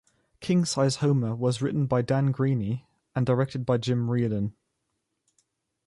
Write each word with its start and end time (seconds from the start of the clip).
"King-Size 0.39 0.95
Homer" 0.95 1.35
was 1.35 1.61
written 1.61 1.85
by 1.85 2.01
Dan 2.01 2.33
Greaney, 2.33 2.85
and 3.15 3.23
directed 3.23 3.67
by 3.67 3.77
Jim 3.77 4.09
Reardon. 4.09 4.55